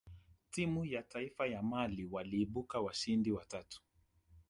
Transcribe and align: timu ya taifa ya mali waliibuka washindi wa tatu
timu 0.51 0.85
ya 0.85 1.03
taifa 1.03 1.47
ya 1.47 1.63
mali 1.63 2.05
waliibuka 2.05 2.79
washindi 2.79 3.31
wa 3.31 3.45
tatu 3.45 3.81